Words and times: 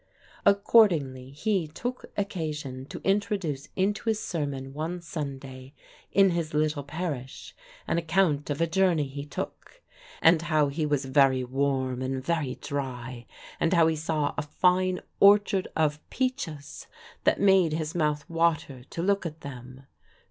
Accordingly, 0.47 1.29
he 1.29 1.67
took 1.67 2.05
occasion 2.17 2.87
to 2.87 2.99
introduce 3.03 3.69
into 3.75 4.09
his 4.09 4.19
sermon 4.19 4.73
one 4.73 4.99
Sunday, 4.99 5.73
in 6.11 6.31
his 6.31 6.55
little 6.55 6.81
parish, 6.81 7.53
an 7.87 7.99
account 7.99 8.49
of 8.49 8.59
a 8.59 8.65
journey 8.65 9.05
he 9.07 9.27
took; 9.27 9.79
and 10.19 10.41
how 10.41 10.69
he 10.69 10.87
was 10.87 11.05
"very 11.05 11.43
warm 11.43 12.01
and 12.01 12.25
very 12.25 12.55
dry;" 12.55 13.27
and 13.59 13.73
how 13.73 13.85
he 13.85 13.95
saw 13.95 14.33
a 14.39 14.41
fine 14.41 15.01
orchard 15.19 15.67
of 15.75 15.99
peaches 16.09 16.87
that 17.23 17.39
made 17.39 17.73
his 17.73 17.93
mouth 17.93 18.27
water 18.27 18.83
to 18.85 19.03
look 19.03 19.23
at 19.27 19.41
them. 19.41 19.83